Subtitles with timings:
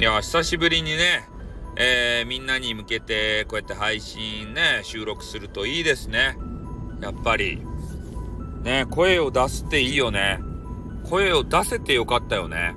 [0.00, 1.28] いや、久しぶりにね、
[1.74, 6.36] えー、みんなに向けてこうやって配信ね、収録するといいですね。
[7.00, 7.60] やっぱり。
[8.62, 10.38] ね、声を出すっていいよね。
[11.10, 12.76] 声を出せてよかったよね。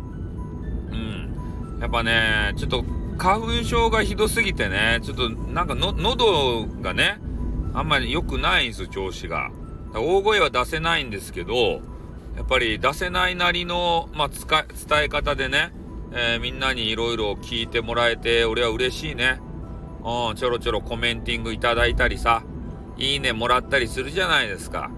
[0.91, 1.79] うん。
[1.79, 2.83] やっぱね、ちょっと
[3.19, 7.19] 花粉症がひどすぎてね、ちょっとなんかの、喉がね、
[7.75, 9.51] あんまり良くないんですよ、調子が。
[9.93, 11.53] 大声は出せないんですけど、
[12.35, 15.71] やっぱり出せないなりの、まあ、伝え方でね、
[16.13, 19.39] えー、みんなにいろいろ聞いてもらえて、俺は嬉しいね。
[20.03, 22.43] うん、ちょろちょろコメンティングいただいたりさ、
[22.97, 24.91] いいねもらったりするじゃないですか。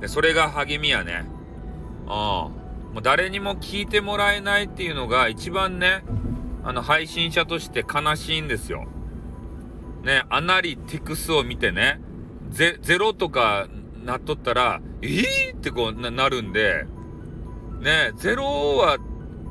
[0.00, 1.26] で、それが励みやね。
[2.04, 2.08] うん。
[2.08, 2.50] も
[2.98, 6.02] う誰にも聞いてもらえないっていうのが一番ね、
[6.64, 8.86] あの、配信者として悲しいんですよ。
[10.02, 12.00] ね、アナリティクスを見てね、
[12.48, 13.66] ゼ、ゼロとか
[14.04, 16.86] なっとったら、えーってこうな、なるんで、
[17.80, 18.98] ね、ゼロは、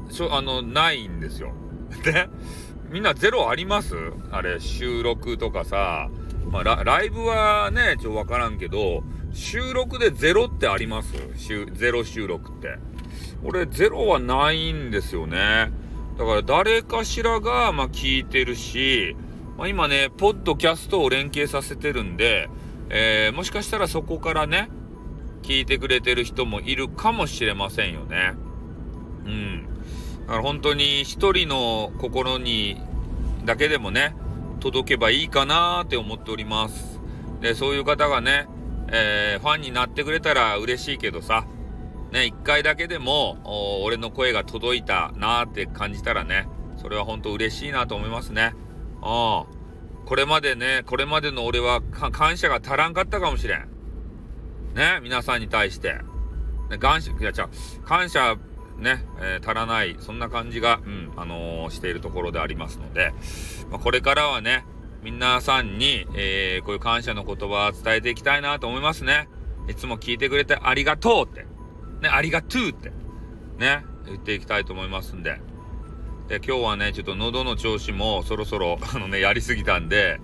[0.09, 1.54] しょ、あの、ないんですよ。
[2.04, 2.29] で、
[2.90, 3.96] みんなゼロあります？
[4.32, 6.10] あれ、収録とかさ、
[6.49, 11.13] まあラ、ライブはね、ちょっとわからんけど、収録でゼロってあります？
[11.74, 12.77] ゼロ収録って。
[13.44, 15.71] 俺、ゼロはないんですよね。
[16.18, 19.18] だから誰かしらが、まあ、聞いてるし、
[19.57, 22.49] まあ、今ね、ポッドキャストを連携させてるんで、
[22.90, 24.70] えー、もしかしたらそこからね、
[25.44, 28.34] 聞いてくれてる人もいるかもしれませんよね。
[29.26, 29.68] うん。
[30.26, 32.81] だから本当に一人の心に
[33.45, 34.15] だけでもね、
[34.59, 36.99] 届けばいいかなって思っております。
[37.41, 38.48] で、そういう方がね、
[38.87, 41.45] えー、ファンになってくれたら嬉しいけどさ、
[42.12, 43.37] ね、一回だけでも、
[43.84, 48.54] 俺の声が届いたなーって感じたらね、それは本当嬉しいなと思いますね。
[49.04, 49.45] うん。
[50.05, 53.67] これまでね、これまでの俺は感謝が足らんかったかもしれん。
[54.76, 55.99] ね、皆さんに対して。
[56.70, 57.49] ね、感謝、いや、じゃ
[57.85, 58.37] 感謝、
[58.77, 63.13] ね、えー、足らない、そんな感じが、うん、あのー、しているところでありますので、
[63.70, 64.66] まあ、これからはね、
[65.03, 69.29] 皆さんに、えー、こういう感謝の言葉を伝えていきたいなと思いますね。
[69.67, 71.45] いつも聞いてくれてありがとうって、
[72.01, 72.91] ね、ありがとうって、
[73.57, 75.41] ね、言っていきたいと思いますんで、
[76.27, 80.19] で、今日はね、ちょっと喉の調子もそろそろ、 あのね、やりすぎたんで、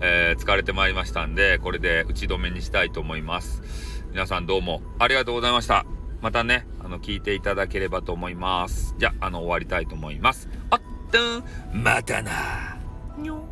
[0.00, 3.62] えー、疲れてまいりましたんで、これで打ち止めにしたいと思います。
[4.10, 5.84] 皆さんどうもありがとうございました。
[6.22, 8.94] またね、の、聞いていただければと思います。
[8.98, 10.48] じゃあ、あの、終わりたいと思います。
[10.70, 10.80] あっ
[11.10, 12.78] とん、またな。
[13.18, 13.51] にょ